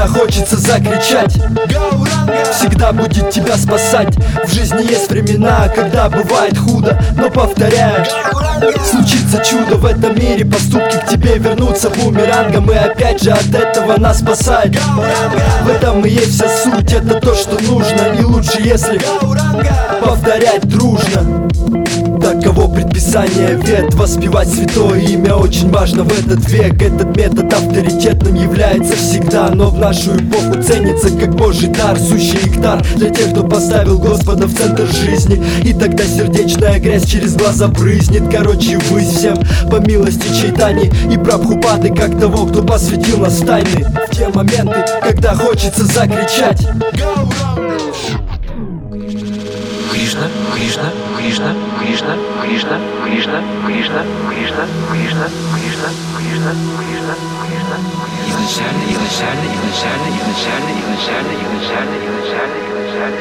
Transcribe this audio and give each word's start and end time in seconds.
когда 0.00 0.18
хочется 0.18 0.56
закричать. 0.56 1.34
Всегда 2.54 2.92
будет 2.92 3.30
тебя 3.30 3.56
спасать. 3.56 4.14
В 4.46 4.52
жизни 4.52 4.82
есть 4.82 5.10
времена, 5.10 5.68
когда 5.74 6.08
бывает 6.08 6.56
худо 6.56 6.98
Но 7.16 7.30
повторяю 7.30 8.04
Случится 8.84 9.44
чудо 9.44 9.76
в 9.76 9.84
этом 9.84 10.16
мире 10.18 10.44
Поступки 10.44 10.96
к 10.96 11.06
тебе 11.06 11.38
вернутся 11.38 11.90
бумерангом 11.90 12.70
И 12.70 12.74
опять 12.74 13.22
же 13.22 13.30
от 13.30 13.54
этого 13.54 13.98
нас 13.98 14.20
спасает 14.20 14.76
В 15.62 15.68
этом 15.68 16.04
и 16.04 16.10
есть 16.10 16.34
вся 16.34 16.48
суть 16.48 16.92
Это 16.92 17.20
то, 17.20 17.34
что 17.34 17.62
нужно 17.62 18.14
И 18.18 18.22
лучше, 18.22 18.60
если 18.62 19.00
повторять 20.02 20.66
дружно 20.68 21.79
Таково 22.20 22.68
предписание 22.68 23.58
вет? 23.64 23.94
Воспевать 23.94 24.48
святое 24.48 25.00
имя 25.00 25.34
очень 25.34 25.70
важно 25.70 26.04
в 26.04 26.12
этот 26.12 26.48
век. 26.50 26.80
Этот 26.82 27.16
метод 27.16 27.52
авторитетным 27.52 28.34
является 28.34 28.94
всегда 28.96 29.50
Но 29.50 29.70
в 29.70 29.78
нашу 29.78 30.16
эпоху 30.16 30.62
ценится 30.62 31.10
как 31.10 31.34
божий 31.34 31.68
дар 31.68 31.98
Сущий 31.98 32.38
гектар 32.44 32.82
для 32.96 33.10
тех, 33.10 33.30
кто 33.30 33.44
поставил 33.44 33.98
Господа 33.98 34.46
в 34.46 34.54
центр 34.54 34.86
жизни. 34.86 35.42
И 35.64 35.72
тогда 35.72 36.04
сердечная 36.04 36.78
грязь 36.78 37.06
через 37.06 37.36
глаза 37.36 37.68
брызнет. 37.68 38.24
Короче, 38.30 38.78
вы 38.90 39.00
всем 39.00 39.36
по 39.70 39.76
милости 39.76 40.26
чайтани 40.40 40.90
И 41.12 41.16
прабхупады, 41.16 41.94
как 41.94 42.18
того, 42.20 42.46
кто 42.46 42.62
посвятил 42.62 43.18
нас 43.18 43.38
тайны. 43.38 43.86
В 44.08 44.14
те 44.14 44.28
моменты, 44.28 44.84
когда 45.02 45.34
хочется 45.34 45.84
закричать. 45.84 46.66
Кришна, 46.92 48.29
Кришна, 52.00 52.16
Кришна, 52.42 52.78
Кришна, 53.04 53.42
Кришна, 53.66 54.02
Кришна, 54.30 54.64
Кришна, 54.90 55.26
Кришна, 55.52 55.92
Кришна, 56.16 56.52
Кришна, 56.80 57.14
Кришна. 57.44 57.76
Изначально, 58.26 58.84
изначально, 58.88 59.46
изначально, 59.52 60.08
изначально, 60.16 60.70
изначально, 60.80 61.32
изначально, 61.36 61.94
изначально, 62.00 62.56
изначально, 62.56 62.58
изначально. 62.72 63.20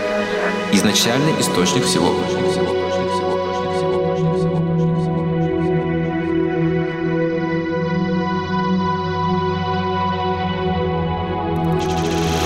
Изначальный 0.71 1.33
источник 1.41 1.83
всего. 1.83 2.09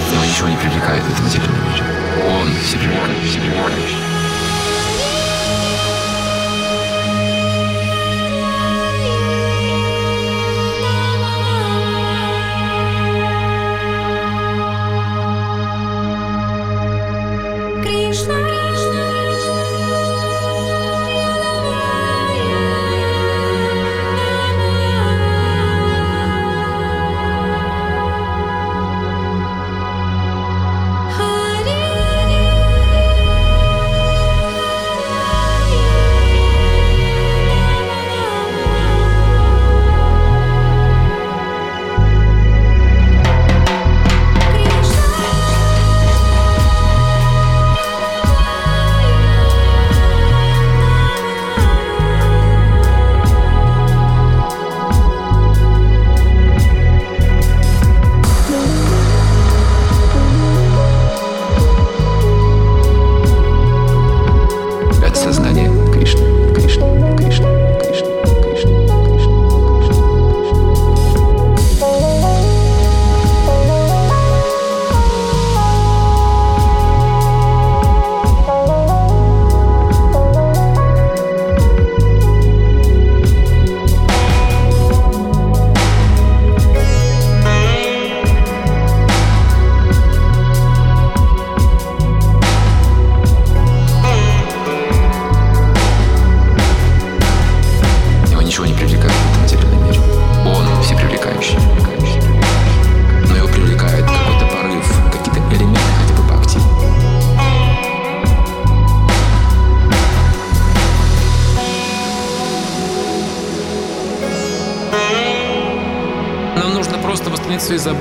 Но 0.09 0.25
ничего 0.25 0.47
не 0.49 0.57
привлекает 0.57 1.03
этот 1.03 1.19
материальный 1.21 1.61
мир. 1.69 1.83
Он 2.27 2.47
все 2.63 2.77
привлекает, 2.79 3.17
все 3.23 3.39
привлекающий. 3.39 3.82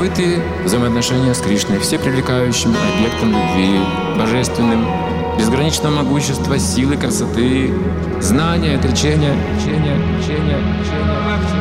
Забытые 0.03 0.43
взаимоотношения 0.65 1.33
с 1.33 1.41
Кришной, 1.41 1.79
все 1.79 1.97
привлекающим 1.97 2.75
объектом 2.97 3.31
любви, 3.31 3.79
божественным, 4.19 4.85
безграничного 5.39 6.03
могущества, 6.03 6.59
силы, 6.59 6.97
красоты, 6.97 7.73
знания, 8.21 8.77
отречения, 8.77 9.31
отречения, 9.31 9.95
отречения, 9.95 10.57
отречения. 10.57 11.52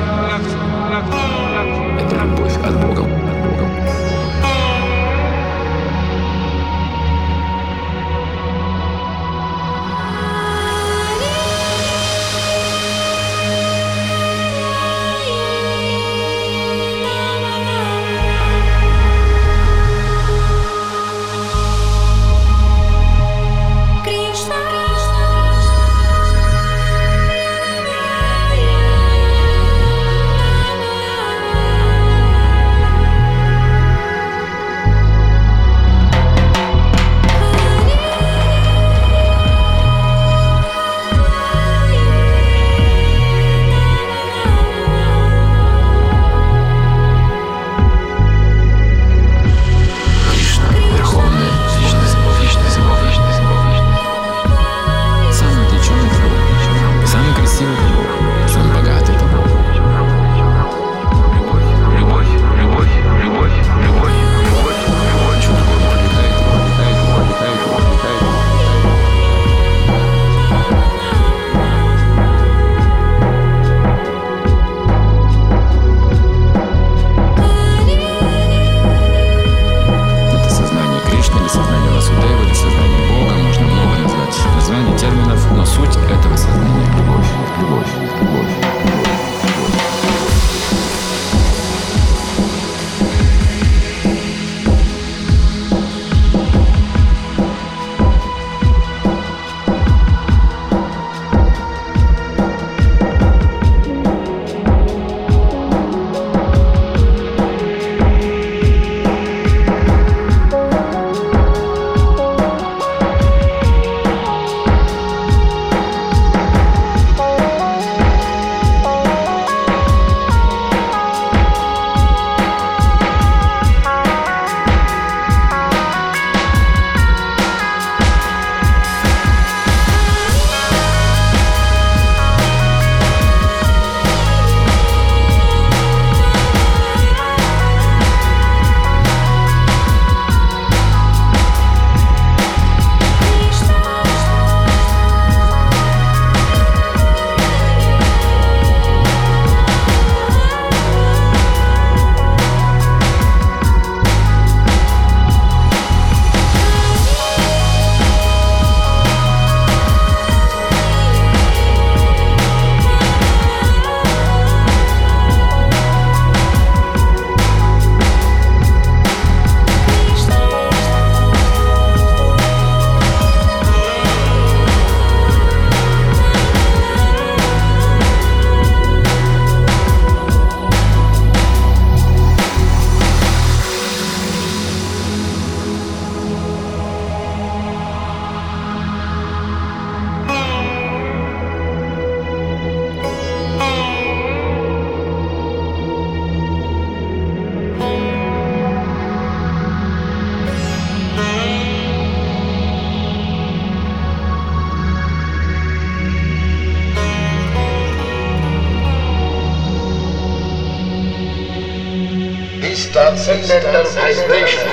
Is 212.91 213.25
transcendental 213.25 213.83
vibration. 213.95 214.67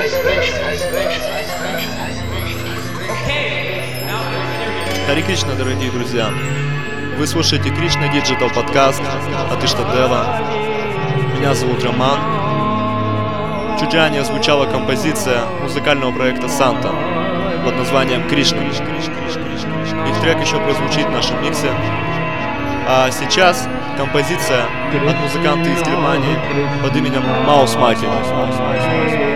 Хари 5.07 5.23
Кришна, 5.23 5.55
дорогие 5.55 5.91
друзья! 5.91 6.31
Вы 7.17 7.27
слушаете 7.27 7.71
Кришна 7.71 8.09
Диджитал 8.09 8.51
подкаст 8.51 9.03
от 9.51 9.65
Иштадева. 9.65 10.41
Меня 11.37 11.55
зовут 11.55 11.83
Роман. 11.85 12.19
Чуть 13.79 13.95
ранее 13.95 14.25
звучала 14.25 14.67
композиция 14.67 15.45
музыкального 15.63 16.13
проекта 16.13 16.49
Санта 16.49 16.93
под 17.65 17.77
названием 17.77 18.29
Кришна. 18.29 18.63
Их 18.65 20.21
трек 20.21 20.41
еще 20.41 20.59
прозвучит 20.61 21.07
в 21.07 21.11
нашем 21.11 21.43
миксе. 21.43 21.71
А 22.91 23.11
сейчас 23.11 23.69
композиция 23.99 24.65
от 25.07 25.21
музыканта 25.21 25.69
из 25.69 25.83
Германии 25.83 26.39
под 26.83 26.97
именем 26.97 27.23
Маус 27.47 27.77
Маки. 27.77 28.07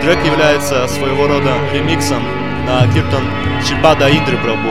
Трек 0.01 0.25
является 0.25 0.87
своего 0.87 1.27
рода 1.27 1.53
ремиксом 1.71 2.23
на 2.65 2.91
киртан 2.91 3.23
Чипада 3.63 4.09
Индры 4.09 4.37
Прабу 4.37 4.69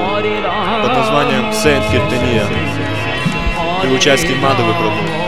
под 0.82 0.92
названием 0.96 1.52
Сейн 1.52 1.80
Киртания 1.92 2.44
при 3.82 3.90
участии 3.90 4.34
Мадовы 4.34 4.72
Прабу. 4.74 5.22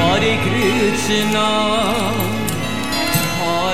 Hare 0.00 0.38
Krishna, 0.38 2.23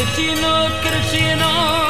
Krishna, 0.00 0.70
Krishna 0.80 1.89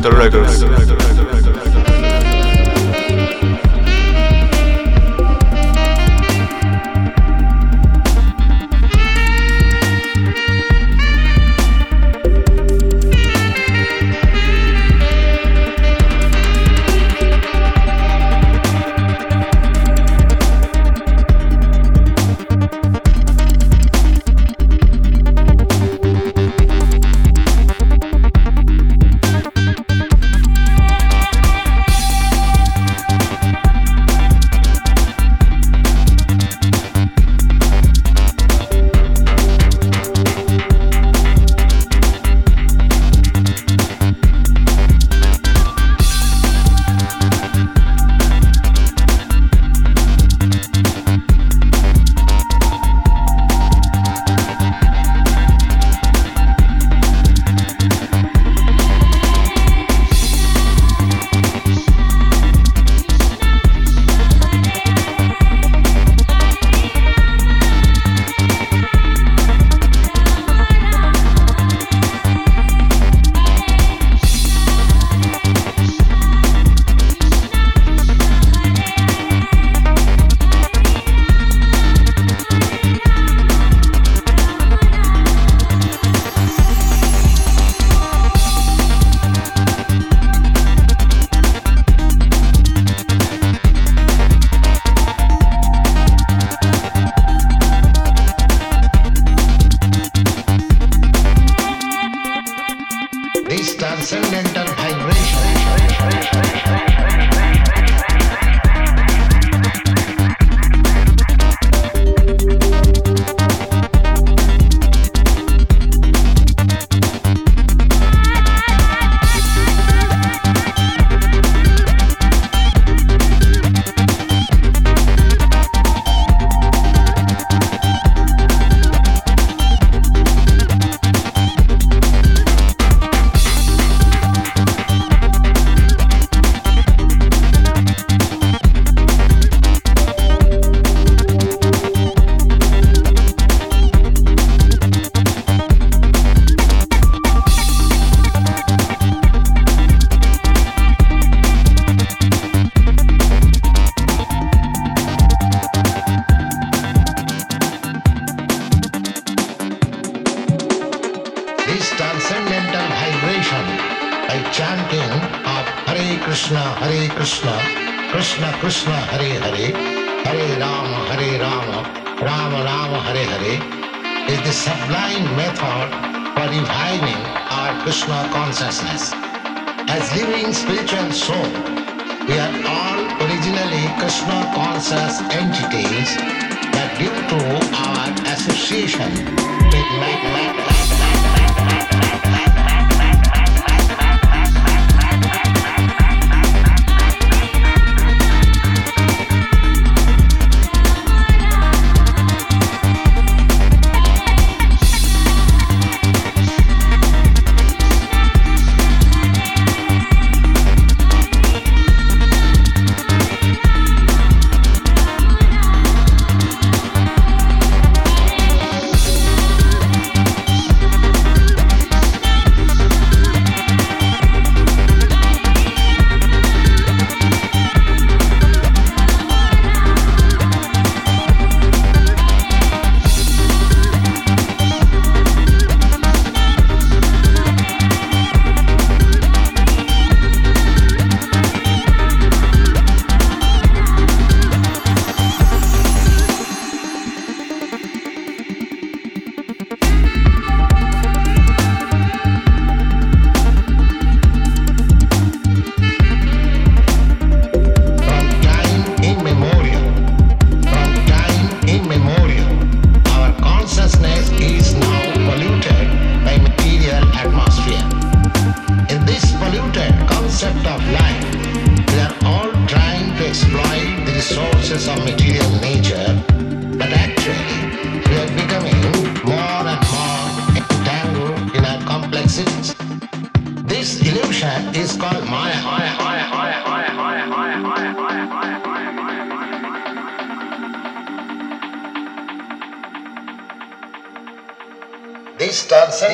controlo 0.00 0.29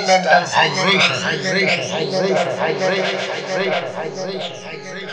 hydration, 0.07 0.51
hydration, 0.55 1.16
hydration, 1.27 1.85
hydration, 1.90 2.57
hydration, 2.57 3.21
hydration, 3.29 3.90
hydration, 3.95 4.59
hydration. 4.62 5.06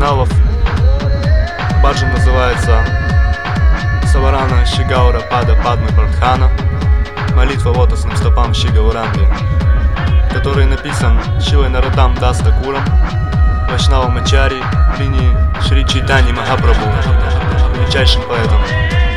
каналов. 0.00 0.30
Баджан 1.82 2.10
называется 2.12 2.82
Саварана 4.10 4.64
Шри 4.64 4.89
Гаура 4.89 5.20
Пада 5.30 5.54
Падме 5.62 5.88
Прартхана. 5.88 6.48
Молитва 7.36 7.68
лотосным 7.68 8.16
стопам 8.16 8.54
Шри 8.54 8.77
Гауранги, 8.77 9.28
который 10.32 10.64
написан 10.64 11.20
Шрилой 11.42 11.68
Нароттамом 11.68 12.14
Дасом 12.14 12.50
Тхакуром, 12.62 12.82
вайшнавом-ачарьей 13.70 14.62
линии 14.98 15.36
Шри 15.68 15.86
Чайтаньи 15.86 16.32
Махапрабху, 16.32 16.88
величайшим 17.78 18.22
поэтом. 18.22 19.09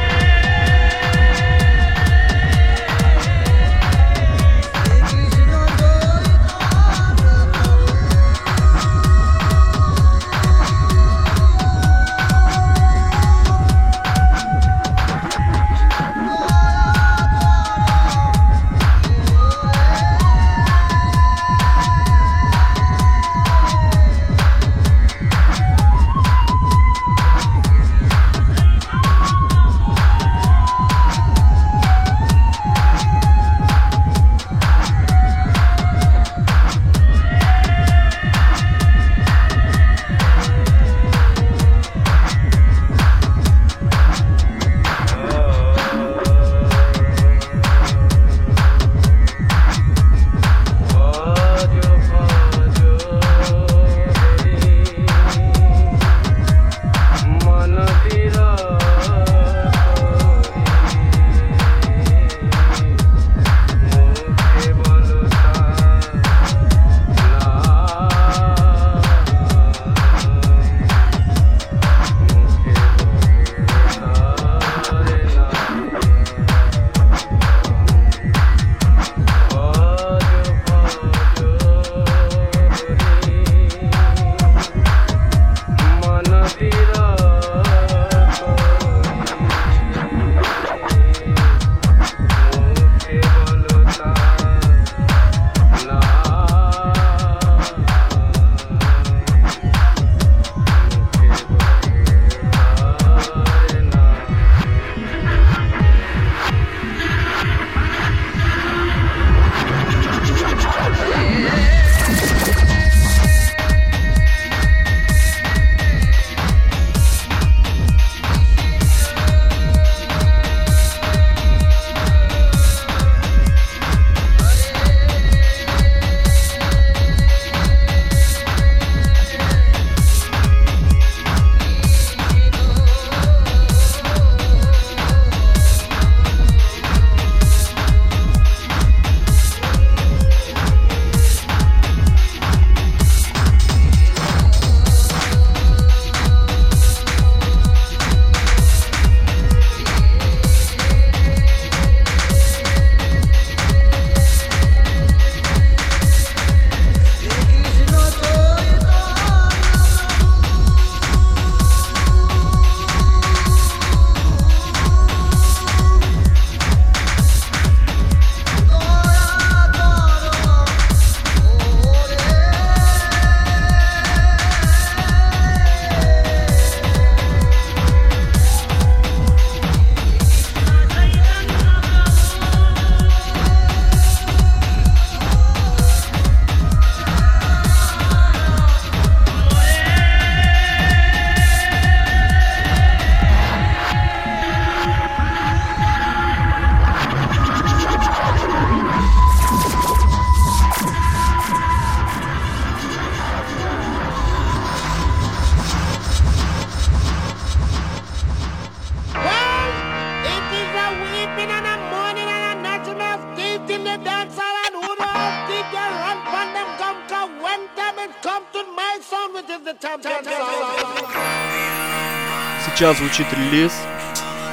Сейчас 222.75 222.97
звучит 222.97 223.27
релиз, 223.33 223.71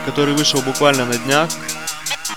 который 0.04 0.34
вышел 0.34 0.60
буквально 0.60 1.06
на 1.06 1.16
днях 1.16 1.48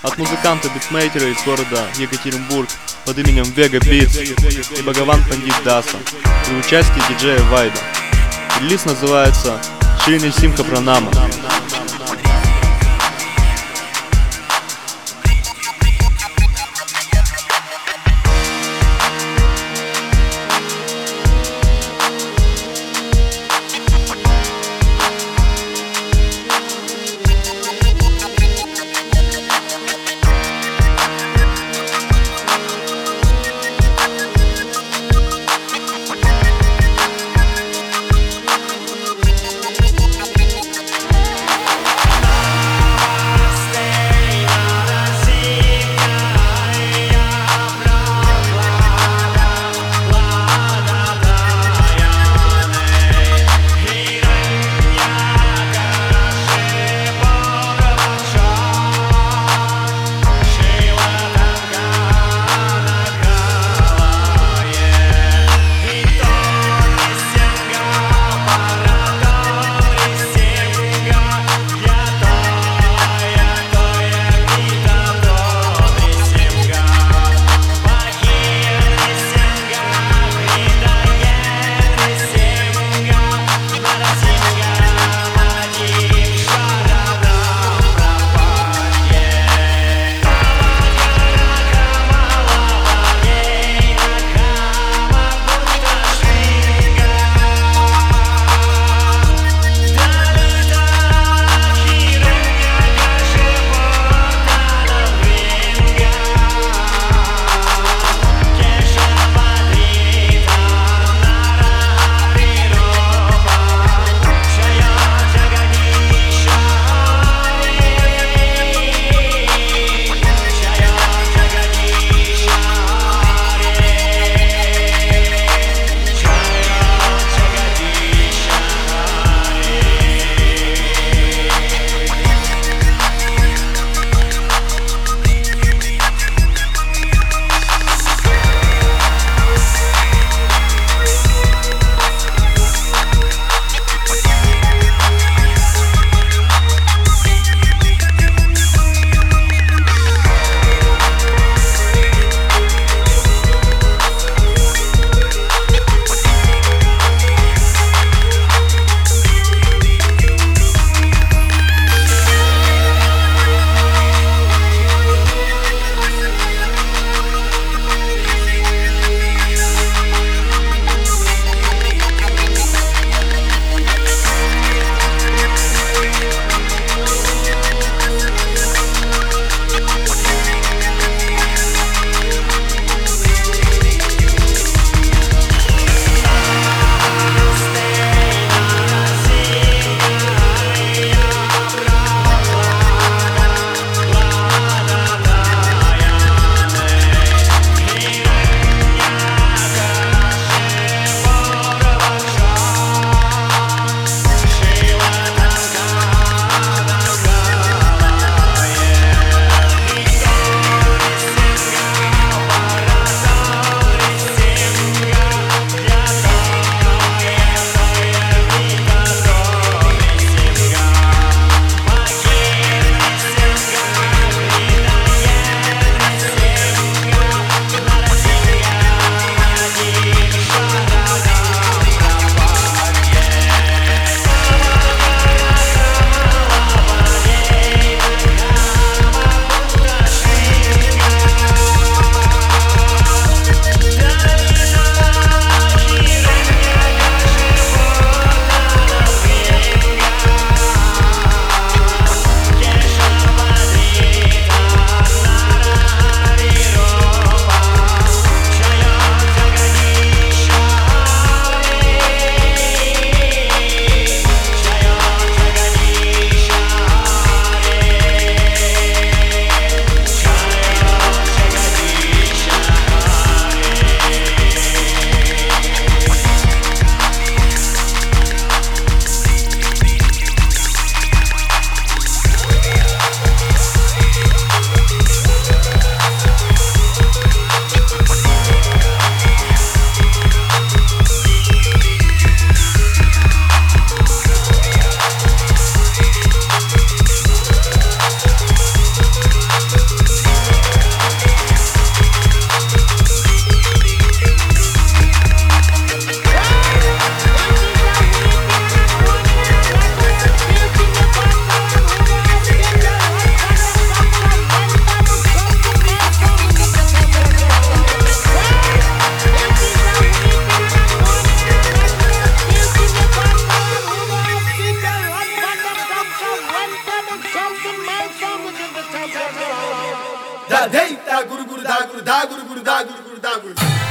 от 0.02 0.18
музыканта-битмейкера 0.18 1.30
из 1.30 1.44
города 1.44 1.84
Екатеринбург 1.98 2.70
под 3.06 3.18
именем 3.18 3.44
Vega 3.44 3.80
Beats 3.80 4.80
и 4.80 4.82
Богован 4.82 5.22
Пандит 5.30 5.54
Даса 5.66 5.98
при 6.46 6.56
участии 6.56 7.02
диджея 7.10 7.42
Вайда. 7.52 7.80
Релиз 8.62 8.86
называется 8.86 9.60
Шрини 10.06 10.32
Симка 10.32 10.64
Пранама. 10.64 11.12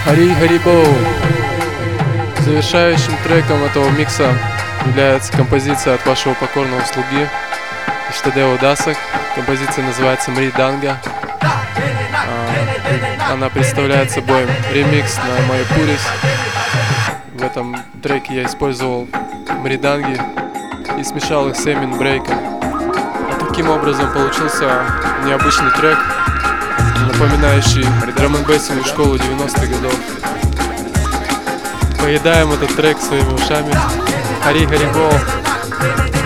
Хари 0.04 0.34
Харибоу. 0.34 0.84
Завершающим 2.40 3.16
треком 3.24 3.62
этого 3.62 3.88
микса 3.90 4.36
является 4.86 5.32
композиция 5.32 5.94
от 5.94 6.04
вашего 6.04 6.34
покорного 6.34 6.82
слуги 6.82 7.28
Иштадео 8.10 8.58
Дасах. 8.58 8.96
Композиция 9.36 9.84
называется 9.84 10.30
Мри 10.32 10.50
Данга. 10.56 10.98
А, 11.40 13.32
Она 13.32 13.48
представляет 13.48 14.10
собой 14.10 14.46
ремикс 14.72 15.18
на 15.18 15.46
мою 15.46 15.64
Пурис. 15.66 16.04
В 17.34 17.42
этом 17.42 17.76
треке 18.02 18.34
я 18.34 18.44
использовал 18.44 19.06
мриданги 19.62 20.20
и 20.98 21.04
смешал 21.04 21.48
их 21.48 21.56
с 21.56 21.66
эмин 21.66 21.96
брейком. 21.96 22.38
И 22.38 23.44
таким 23.48 23.70
образом 23.70 24.12
получился 24.12 24.84
необычный 25.24 25.70
трек, 25.72 25.98
напоминающий 27.22 27.86
драм 28.16 28.34
н 28.36 28.84
школу 28.84 29.14
90-х 29.14 29.66
годов. 29.66 29.94
Поедаем 32.00 32.50
этот 32.52 32.74
трек 32.74 32.98
своими 33.00 33.32
ушами. 33.32 33.72
Хари 34.42 34.66
Харибо. 34.66 35.10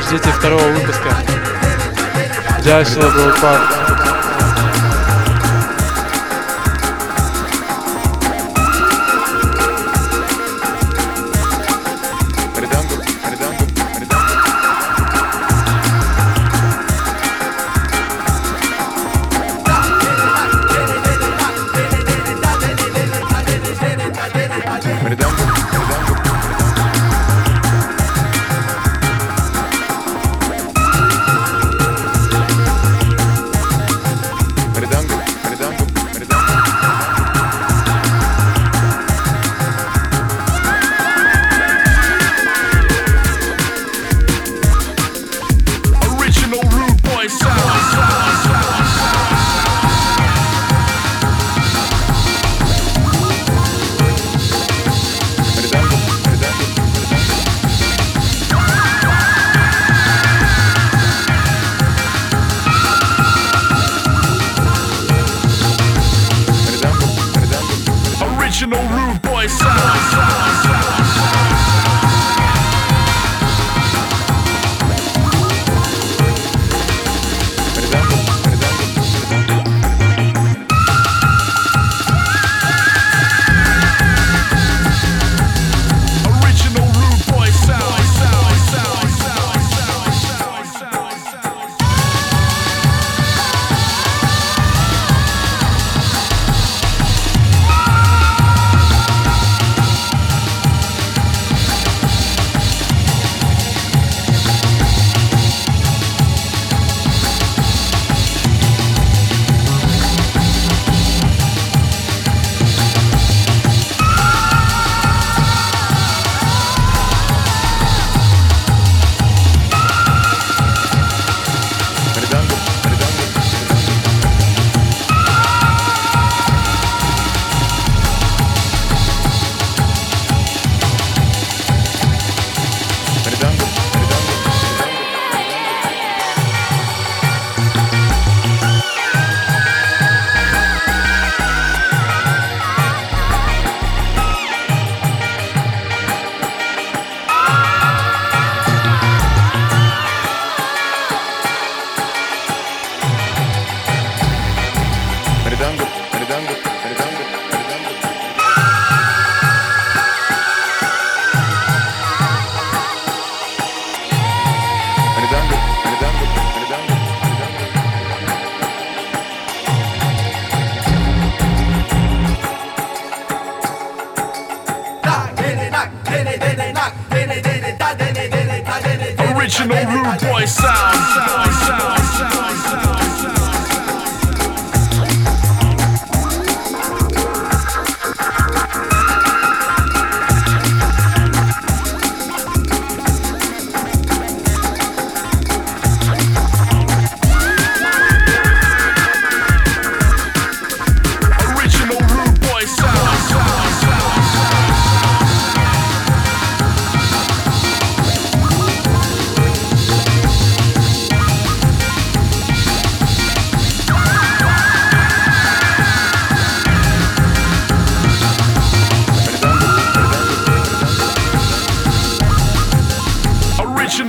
Ждите 0.07 0.31
второго 0.31 0.63
выпуска. 0.63 1.11
Джай 2.63 2.85
Шила 2.87 3.11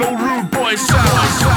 original 0.01 0.15
rude 0.17 0.51
boy 0.51 0.75
sound. 0.75 1.56